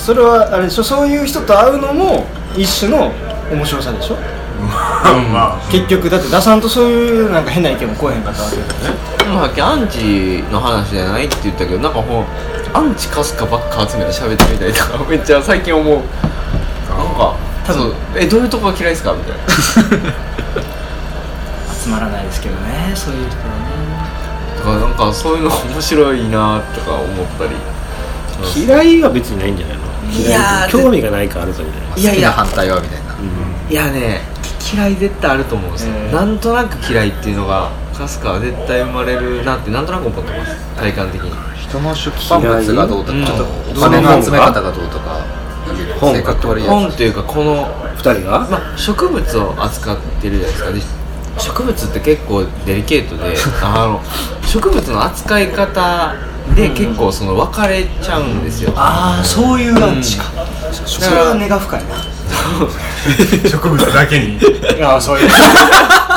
[0.06, 0.84] それはあれでしょ？
[0.84, 3.12] そういう人と会うのも一種の
[3.52, 4.15] 面白さでしょ？
[5.34, 8.74] まあ結局だって打さんとそういうなんか変な意見も来えへんかったわけだよね。
[9.18, 12.26] でもさっきアンチの話じゃないって言ったけどなんかもう
[12.78, 15.88] アンチカスカばっか集めて喋ってみたいとかめっちゃ最近思う。
[15.96, 16.12] なんか
[17.65, 17.91] 多分。
[18.15, 19.12] えどういうとこが嫌いですか？
[19.13, 19.44] みたいな。
[21.84, 23.50] 集まらないですけどねそういう人はね。
[24.58, 27.50] だからなんかそういうの面白いなとか思ったり
[28.65, 29.85] 嫌いは別にないんじゃないの？
[30.12, 32.32] いやー興味がないからあるかみたいないやいや。
[32.32, 33.15] 反対はみたいな、
[33.70, 34.22] いやね
[34.74, 36.13] 嫌い絶対あると思うんですよ、えー。
[36.13, 40.56] なんとなく嫌いっていうのがカスカは絶対生まれるなってなんとなく思ってます。
[40.76, 41.32] 体感的に。
[41.56, 43.26] 人の出版物がどうとか、うん。
[43.26, 45.26] ちょっとお金の集め方がどうとか
[46.00, 46.22] 本。
[46.68, 48.48] 本っていうかこの二人が？
[48.50, 51.00] まあ、植物を扱ってるじゃないですか。
[51.38, 54.02] で植物って結構デリケートで あの
[54.48, 56.15] 植物の扱い方
[56.54, 60.26] で結構その分かれちゃうんですよ、ああそういうアンチか、
[60.72, 61.96] それは根が深いな。
[63.50, 64.40] 植物だけに。
[64.82, 65.30] ああそういう。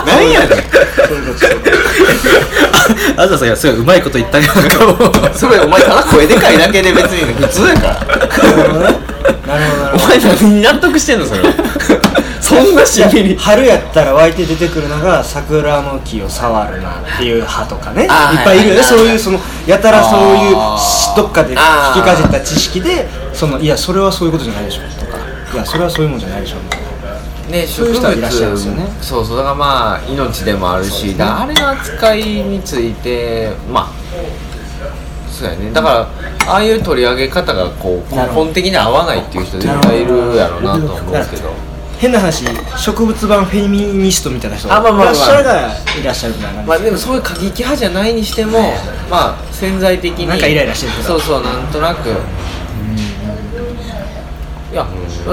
[0.06, 0.48] 何やねん。
[3.16, 4.52] あずささんいやすごいうまいこと言ったけど
[5.34, 8.00] それお前ただ声でかいだけで別に普通やから
[9.48, 10.04] なるほどねなるほど。
[10.04, 11.40] お前納得してんのそれ
[12.40, 13.36] そんなしみり。
[13.36, 18.04] 春やったら湧いて出てくるのが桜の木を触るなっていう派とかね。
[18.04, 18.08] いっ
[18.44, 18.76] ぱいいるよね。
[18.76, 20.56] はいはいそういうそのやたらそういう
[21.16, 25.18] どっかで聞きかじった知識でそのいやそれはそういうことじゃないでしょとか。
[25.52, 26.56] いやそれはそういうもんじゃないでしょ。
[26.56, 26.86] みたいな
[27.50, 28.86] ねそういういらっしゃるんですよね。
[29.02, 33.88] そうそうだからまあ命でもあるし、だからあれの扱いについてまあ
[35.38, 35.70] そうやね。
[35.72, 36.10] だか
[36.46, 41.68] らああいう取り上げ方がこう根本的に合わないっていう人絶対いるやろうなとは思うんですけど。
[41.98, 42.44] 変な話
[42.76, 45.12] 植物版フェミニストみたいな人あまあまあまあ。
[45.12, 48.52] いらっしゃるがいらっしゃるみたいなまあでもそういう過激派じゃないにしても
[49.10, 52.10] まあ潜在的になんかイライラしてるそうそうなんとなく
[54.70, 54.86] いや、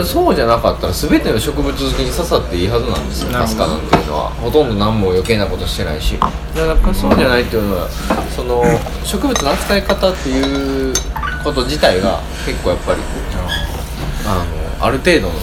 [0.03, 4.29] そうじゃなかったら全ての植物好きに刺さっていいはずなんですよナスカなんていうのは。
[4.29, 6.17] ほとんど何も余計なことしてないし。
[6.17, 7.89] だからそうじゃないっていうのは
[8.33, 8.63] その
[9.03, 10.93] 植物の扱い方っていう
[11.43, 13.01] こと自体が結構やっぱり
[14.25, 14.45] あ
[14.79, 15.33] のある程度の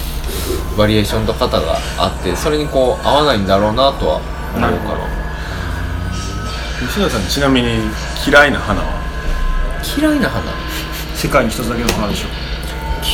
[0.75, 4.21] バリエーションと型があってそれにこう合わないんだろうなとは
[4.55, 5.05] 思うから。
[6.81, 7.77] 西田さんちなみに
[8.27, 9.01] 嫌いな花は？
[9.97, 10.51] 嫌いな花？
[11.15, 12.42] 世界に一つだけの花でしょ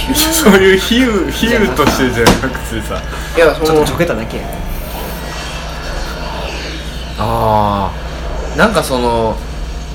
[0.34, 3.02] そういう比喩比喩としてじゃなくてさ。
[3.36, 4.44] いやそちょっとちょけただけや
[7.18, 7.92] あ
[8.56, 9.38] あなんかその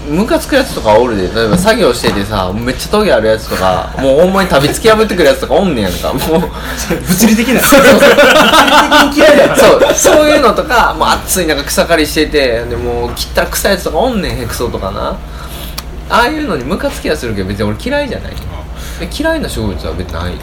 [0.07, 1.22] ムカつくやつとかおるで。
[1.35, 6.12] 例えば作業しててさめっちゃトゲあるやつとかもうほんまに旅突き破ってくるやつとかおんねやんか。
[6.12, 6.20] もう。
[6.20, 7.55] 物理的な。
[7.61, 8.03] 物理的
[9.12, 10.16] に嫌いだからそう。
[10.18, 15.16] そういうのとかもう暑い中草刈りしててでもう切ったら臭いやつとかおんねんヘクソとかな。
[16.11, 18.33] ああいうのにムカつきはするけど別に俺嫌いじゃない。
[18.35, 18.38] で
[19.17, 20.35] 嫌いな植物は別にない？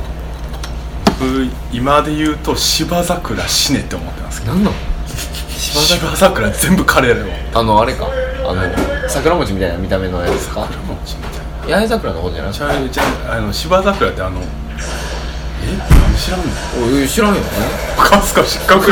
[1.05, 4.53] 僕今で言うと芝桜死ねって思ってますけど。
[4.53, 4.75] なんなの？
[5.49, 8.07] 芝桜芝桜全部枯れるわあのあれか？
[8.43, 8.61] あの
[9.09, 10.67] 桜餅みたいな見た目のやつか？
[11.67, 12.53] 八重桜の方じゃない？
[12.53, 16.00] ちゃうちゃうあの芝桜ってあのえ？
[16.21, 17.07] 知らんの？
[17.07, 17.41] 知らんよ。
[17.97, 18.91] かすか失格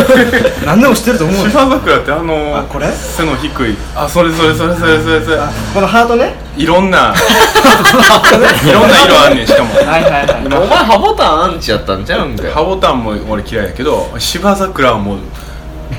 [0.64, 1.50] 何でも知ってると思うよ。
[1.50, 2.86] 芝桜ってあのあこれ？
[2.92, 3.76] 背の低い。
[3.94, 5.36] あそれそれそれそれそれそれ。
[5.74, 6.34] このハートね？
[6.56, 7.12] いろんな。
[8.64, 9.74] いろんな色あんねんしかも。
[9.74, 10.26] はいはいはい。
[10.46, 15.18] お前ハボタンアンチやったんちゃうんかよハボタンも俺嫌いやけど芝桜はもう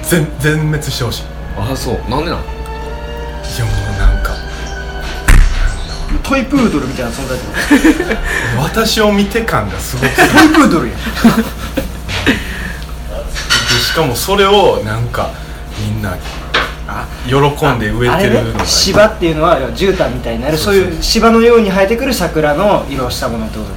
[0.04, 1.22] 全全滅してほしい。
[1.22, 1.26] い
[1.72, 2.10] あそう。
[2.10, 2.40] なんでなん？
[2.40, 3.83] やもう
[6.24, 7.38] トイプードルみたいな存在
[8.58, 10.16] 私を見て感がすごく。
[10.16, 10.94] トイプードルや
[13.80, 15.30] しかもそれをなんか
[15.80, 16.16] みんな
[17.28, 20.58] 喜んで植えてるの芝っていうのは絨毯みたいになる。
[20.58, 23.76] そういう芝のように生えてくる桜の色をしたものってことね。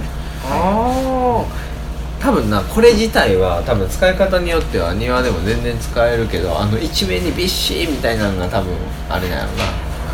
[0.50, 1.02] あ
[1.42, 1.66] あ
[2.22, 8.72] 多分なこれ自体は多分使い方によっては庭でも全然使えるけどあの一面にビッシーみたいなのが多分
[9.09, 9.64] あれなんやろな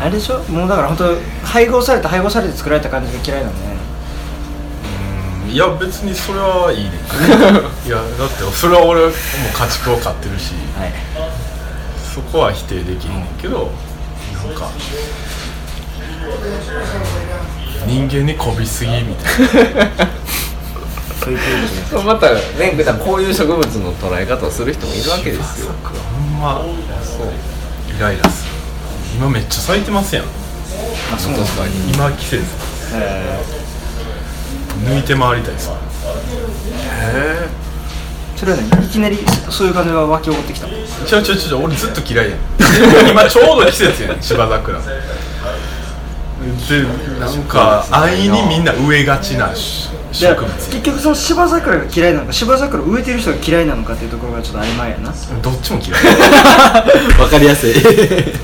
[0.03, 0.39] あれでしょ？
[0.51, 1.15] もうだから本当
[1.47, 3.77] 配合されて配合されて作られた感じが嫌いなのね。
[5.45, 5.51] うん。
[5.51, 6.91] いや別にそれはいいね。
[7.87, 10.53] いやだってそれは俺もう家畜を飼ってるし。
[10.77, 10.93] はい。
[12.13, 13.71] そこは否定できへんねんけど
[14.45, 14.69] なんか
[17.87, 20.07] 人間にこびすぎみたいな。
[21.89, 25.71] そうまたね普段こういう植物の捉え方をする人もいるわけですよ。
[25.83, 26.61] 桜ほんま
[27.03, 27.27] そう。
[27.97, 28.52] イライラする
[29.15, 30.25] 今めっちゃ咲いてますやん。
[30.25, 31.93] あそう確かに。
[31.93, 32.43] 今季節。
[32.93, 33.39] え
[34.85, 35.69] 抜いて回りたいです。
[35.69, 37.63] ー。
[38.35, 39.17] それはねいきなり
[39.49, 40.67] そういう感じが湧き起こってきた。
[40.67, 40.73] の
[41.05, 42.39] ちょちょちょ俺ずっと嫌いやん。
[43.09, 44.79] 今ちょうど季節やねん芝桜。
[46.43, 46.83] で
[47.19, 55.11] なんか安易にみんな植えがちなし結局その芝桜が嫌いなのか芝桜を植えてる人が嫌いなのかっていうところがちょっと曖昧やな。
[55.41, 55.91] どっちも嫌い。
[57.19, 57.73] わかりやすい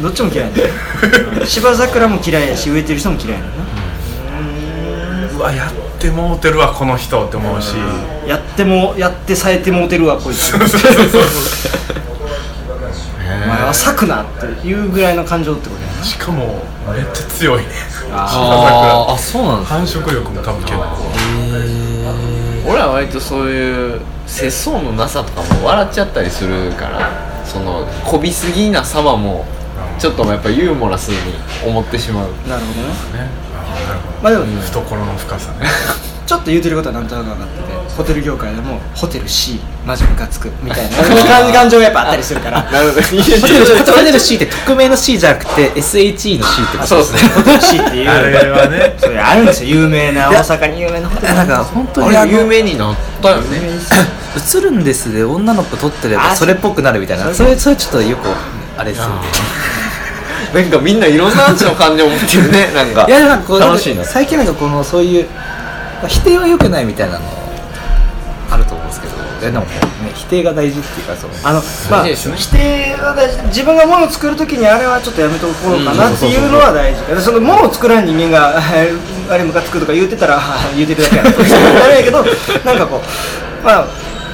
[0.01, 0.57] どっちも嫌いな
[1.39, 3.59] の 芝桜も嫌いやし植えてる人も嫌いなのな。
[5.37, 7.75] うわやってもうてるわこの人って思うし。
[8.27, 10.53] やってもやってさえてもうてるわこいつ。
[13.43, 16.03] お前は咲くなっていうぐらいの感情ってことやな。
[16.03, 17.65] しかもめっちゃ強いね
[18.11, 19.13] あー。
[19.13, 20.83] あそうなんです繁殖力も多分結構。
[22.67, 29.45] 俺は割とそういう節操のなさとかも笑っちゃったりするからそのこびすぎな様も
[29.97, 31.17] ちょっとやっぱユーモラスに
[31.67, 32.29] 思ってしまう。
[32.47, 33.23] なるほどね。
[33.25, 35.65] ねあーなるほまあでもど懐の深さね
[36.29, 42.61] ちょっと言うてることはなんとなく分かっててホテル業界でもホテル C マジムカつくみたいな 感感情がやっぱあったりするから。
[42.71, 43.01] なるほど。
[43.01, 47.31] ホテルホテル C って匿名の C じゃなくて SHE の C ってことそうですね。
[47.33, 48.09] ホテル C っていう。
[48.11, 48.95] あれはね。
[48.99, 49.69] それあるんですよ。
[49.71, 50.81] 有名な大阪に。
[50.81, 53.43] 有名なホテルなんか本当あに有名になったよね。
[54.55, 57.33] 映るんですで女の子撮ってればあそれっぽくなるみたいな。
[57.33, 58.29] それそれちょっとよく
[58.77, 59.13] あれですよね
[60.53, 62.69] なんかみんないろんなアンチの感情を持ってるね。
[62.75, 63.05] なんか。
[63.07, 64.05] いやなんかこう楽しいな。
[64.05, 65.25] 最近なんかこのそういう
[66.07, 67.25] 否定は良くないみたいなの
[68.51, 69.19] あると思うんですけど。
[69.39, 69.71] いやでもね
[70.15, 72.35] 否定が大事っていうかそのあのまあいいですね。
[72.35, 73.41] 否定は大事。
[73.47, 77.05] 自分が物を作るときにあれはちょっとやめとこうかなっていうのは大事。
[77.07, 78.59] でその物を作らん人間が
[79.31, 80.41] あれムカつくとか言うてたらあ
[80.75, 81.31] 言うてるだけやな。
[81.31, 82.25] となるんやけど
[82.65, 83.01] なんかこ
[83.61, 83.85] うまあ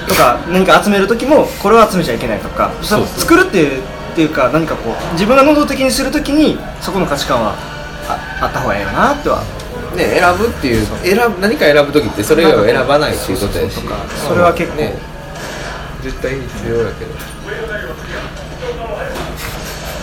[0.08, 3.82] とか何か集める時もこれは集めちゃいけないとかその作るっていうっ
[4.16, 7.54] ていうか何かこう自分が能動的にするときにそこの価値観は
[8.08, 9.44] ああった方がいいよなっては
[9.96, 13.80] ね選ぶっていう選ぶ何か選ぶ時ってそれを選ばないっていうことやし。
[14.28, 14.96] それは結構、ね。
[16.04, 17.12] 絶対必要やけど。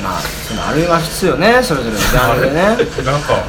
[0.02, 2.62] まあそのありますよねそれぞれのジャンルでね。
[3.07, 3.44] なんか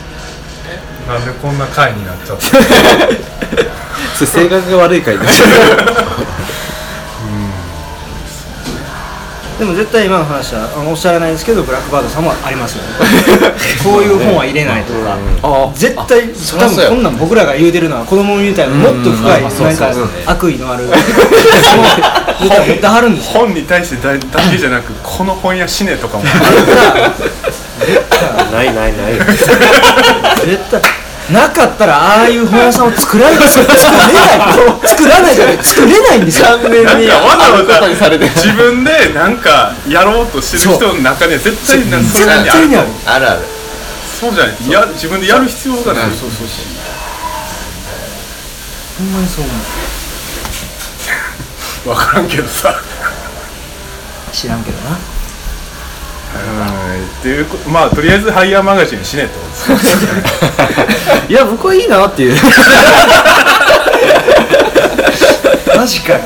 [1.08, 2.46] なんでこんな回になっちゃった
[4.16, 5.28] それ性格が悪いからね
[9.64, 12.90] でも絶対今の話はおっしゃらないですけどブラックバードさんもありますよね。
[13.82, 16.28] こういう本は入れないとか、あ絶対
[16.60, 19.48] 多分こんなん僕らが言うてるのは子供みたいなもっと深いうん。
[19.48, 19.90] うんなんか
[20.26, 21.02] 悪意のある絶
[22.50, 23.40] 対持ってはるんですよ。
[23.40, 26.32] 本に対してだだけじゃなくこの本屋死ねとかもな
[28.64, 29.14] いないない。
[30.44, 30.82] 絶対
[31.32, 33.78] なかったらああいう本屋さんを作らない作れない。
[34.84, 35.64] 作らないじゃない。
[35.64, 36.48] 作れないんですよ。
[36.48, 43.42] 完全になんかわざわざことにされてる自分でなんかやろうとしてる人の中には絶対なんかそれなりにあるあるある
[44.20, 44.56] そうじゃない。
[44.56, 46.12] とや自分でやる必要がない。
[46.12, 46.66] そうそうそう。
[49.00, 49.54] ほんまにそう思
[51.94, 51.96] う。
[51.96, 52.76] 分からんけどさ。
[54.34, 54.92] 知らんけどな。
[54.92, 55.13] はい
[57.20, 59.30] っていうこまあとりあえずハイヤーマガジン死ねと。
[61.32, 62.38] いや僕はいいなっていう。
[65.76, 66.20] マジかよ。
[66.20, 66.26] こ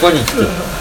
[0.00, 0.74] こに来て。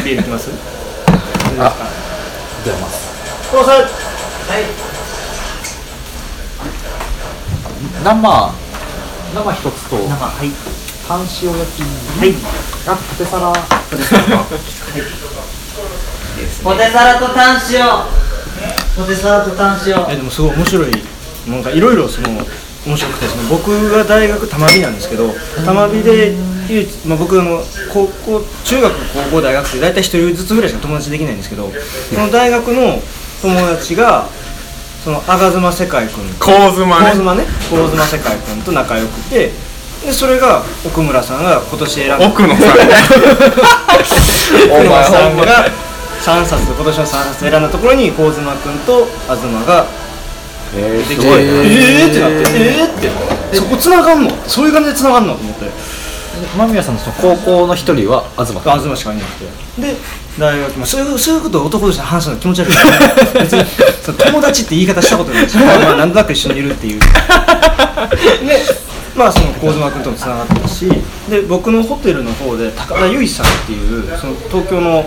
[0.00, 0.50] ビールいきます
[1.58, 1.92] あ
[2.64, 3.72] じゃあますこのさ
[8.02, 8.52] 生
[9.34, 12.34] 生一つと生はい半塩焼きはい。
[12.86, 13.52] あとポテサラ。
[16.62, 17.84] ポテサラとタン塩。
[18.96, 20.06] ポテサラとタン塩。
[20.10, 20.92] えでもすごい面白い。
[21.48, 22.28] なんかいろいろその
[22.86, 25.30] 面白くてその僕が大学玉美なんですけど
[25.64, 26.34] 玉美で
[26.68, 27.60] 唯一、まあ、僕あの
[27.92, 31.70] 高校中学高校大学って大体一人ずつぐらいしか友達できないんですけど
[32.14, 33.00] その大学の
[33.40, 34.28] 友達が
[35.02, 36.22] その吾妻世界君。
[36.38, 37.44] 神妻ね。
[37.68, 39.50] 神妻世界君と仲良くて
[40.04, 42.26] でそれが奥村さんが今年選んだ。
[42.26, 42.60] 奥野さん。
[42.60, 42.70] ね
[44.70, 45.66] 奥村さんが
[46.20, 49.86] 3冊今年の3冊選んだところに神妻君と東が。
[50.74, 51.26] えできて。
[51.26, 52.36] えーってなって。
[52.54, 52.86] えー。
[52.86, 52.88] っ
[53.50, 54.30] てそこ繋がんの？
[54.46, 55.70] そういう感じで繋がんのと思って。
[56.56, 59.44] 間宮さんのその高校の一人は東東しかいなくて。
[59.80, 59.96] で
[60.38, 62.72] 大学もそういうそういうことを男として話すの気持ち悪い。
[63.38, 63.64] 別に
[64.02, 65.56] その友達って言い方したことないし。
[65.58, 67.00] まあまあなんとなく一緒にいるっていう。
[68.44, 68.82] で
[69.16, 70.88] まあその神妻君ともつながったし
[71.30, 75.04] で僕のホテルの方で高田由衣さんっていうその東京の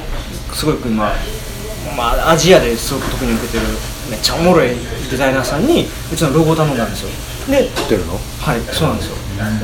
[0.53, 1.11] すごく今
[1.97, 3.65] まあアジアですごく特に受けてる
[4.09, 4.69] めっちゃおもろい
[5.09, 7.09] デザイナーさんにうちのロゴを頼んだんですよ。
[7.49, 8.13] で知ってるの？
[8.13, 9.15] はい、そうなんですよ。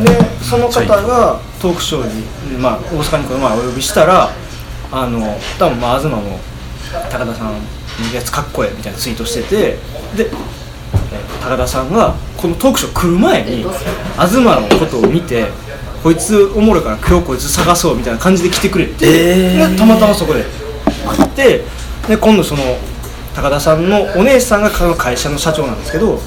[0.03, 4.29] で、その方がトークショーに、まあ、大阪にこの前お呼びしたら、
[4.91, 6.39] あの、多分まあ、東も
[7.09, 7.59] 高田さんの
[8.13, 9.77] やつかっこええみたいなツイートしてて、
[10.17, 10.29] で、え
[11.41, 13.65] 高田さんがこのトークショー来る前に、
[14.17, 15.47] 東のことを見て、
[16.03, 20.43] こいつおもろいから今日こいつ探そうみたいな感じで来てくれて、でたまたまそこで
[21.05, 21.63] 会って、
[22.07, 22.63] で、今度その、
[23.35, 26.19] 高田さんのお姉さんがこの会社の社長なんですけど、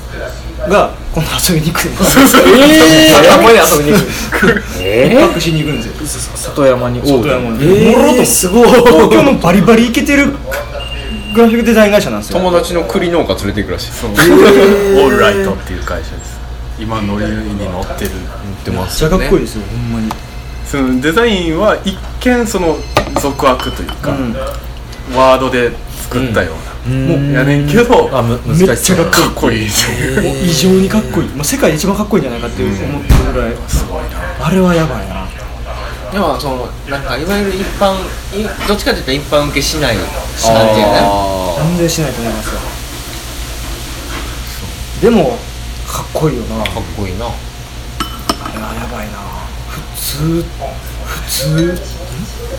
[0.68, 2.42] が今度遊びに来るんですよ。
[2.46, 3.98] えー、たまに遊びに
[4.30, 5.24] 来るんですよ。
[5.24, 6.36] 一泊しに行くんですよ。
[6.36, 7.88] 里山に外山に。
[7.88, 10.34] えもろともすごい東京のバリバリイケてる
[11.34, 12.38] グラフィックデザイン会社なんですよ。
[12.38, 16.38] 友達の栗農家連れて行くらしいそうオールライトっていう会社です
[16.78, 18.10] 今ノリに乗ってる
[18.64, 20.08] 出まめっちゃかっこいいですよ、ほんまに。
[20.64, 22.76] そのデザインは一見その
[23.20, 24.36] 俗悪というか、うん
[25.14, 26.52] ワードで作ったよ
[26.86, 29.68] うな、やねんけどあむめっ難しそうちゃかっこいい。
[29.68, 31.28] かっこいいっていうもう異常にかっこいい。
[31.28, 33.52] まあ、世界で一番かっこいいんじゃないかっていう思ってるぐらい。
[33.68, 35.23] すごいなあれはやばいな。
[36.14, 37.92] でもそのなんかいわゆる一般
[38.32, 40.06] いどっちかというと一般受けしない感
[40.38, 40.46] じ
[40.80, 41.02] やね。
[41.58, 42.60] 全然しないと思いますよ。
[45.02, 45.36] でも
[45.88, 46.62] かっこいいよな。
[46.62, 47.26] かっこいいな。
[47.26, 47.30] あ
[48.54, 49.18] れはやばいな。
[49.66, 50.44] 普通
[51.04, 51.76] 普通ん？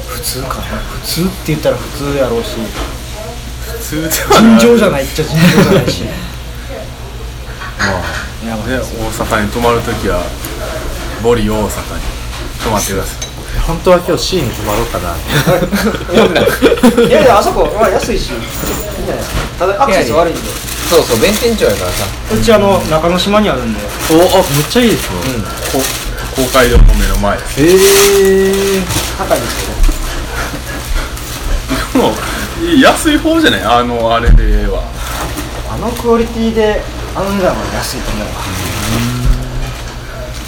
[0.10, 0.62] 普通かな？
[0.64, 2.58] 普通って言ったら普通やろうし。
[2.60, 6.04] 普通尋常じゃないっちゃ尋常じゃないし。
[8.46, 10.22] やばいね、です大阪に泊まるときは
[11.24, 12.02] ボリ大阪に
[12.62, 13.35] 泊まってください
[13.68, 15.16] 本当は今日 C に泊まろうかな
[17.08, 19.66] いやいやあそこ、まあ、安いしいいんじゃないですか。
[19.66, 20.42] ただアクセス悪いんで。
[20.90, 22.06] そうそう弁天町やからさ。
[22.32, 23.80] うちあの中之島にあるんで。
[24.12, 25.12] おあめっちゃいいですよ、
[25.74, 25.82] こ
[26.36, 27.38] 公会堂の目の前。
[27.38, 28.82] へえ
[29.18, 29.56] 高いです
[31.94, 32.14] けどでも
[32.80, 33.64] 安い方じゃない？
[33.64, 34.84] あのあれでは。
[35.74, 36.82] あのクオリティで
[37.16, 38.34] あの値段は安いと思うわ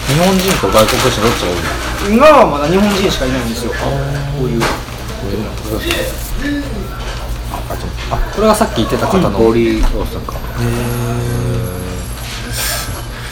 [0.07, 3.71] 日本人と外国人どっちが多い今はまだ日本人しかいないんですよ。
[3.71, 4.61] こういう。
[8.09, 9.29] あこれがさっき言ってた方の。
[9.31, 10.21] ボリ大阪。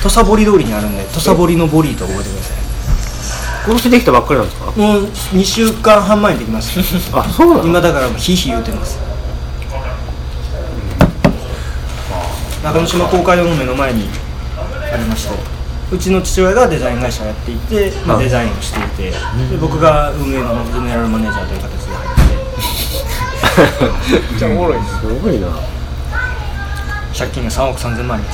[0.04, 2.58] 土佐堀通りにあるんで土佐堀のボリーと覚えてください。
[3.66, 4.66] 今年できたばっかりなんですか？
[4.72, 7.66] もう2週間半前にできました あそうなの？
[7.66, 9.00] 今だからもうひいひい言うてます。
[12.64, 14.10] 中之島公会堂の目の前に
[14.92, 15.55] ありまして
[15.92, 19.18] うちの父親がデザイン会社をやっていて、まあ、デザインをしていて、で
[19.62, 22.26] 僕が運営のゼネラルマネージャーという形で入って
[24.32, 25.48] めっちゃおもろいですすごいな
[27.18, 28.34] 借金が3億3000万ありま